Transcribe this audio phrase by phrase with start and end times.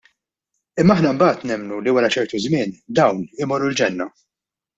[0.83, 4.11] Imma aħna mbagħad nemmnu li wara ċertu żmien dawn imorru l-ġenna.